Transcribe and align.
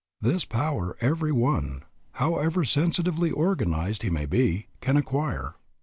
This 0.19 0.45
power 0.45 0.97
every 0.99 1.31
one, 1.31 1.83
however 2.13 2.65
sensitively 2.65 3.29
organized 3.29 4.01
he 4.01 4.09
may 4.09 4.25
be, 4.25 4.65
can 4.79 4.97
acquire. 4.97 5.53